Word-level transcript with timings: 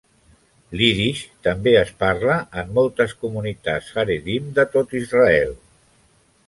L'ídix 0.79 1.19
també 1.47 1.73
es 1.81 1.91
parla 2.05 2.39
en 2.63 2.73
moltes 2.79 3.13
comunitats 3.27 3.93
haredim 4.05 4.53
de 4.61 4.69
tot 4.77 4.99
Israel. 5.03 5.57